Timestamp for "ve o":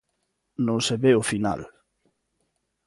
1.03-1.27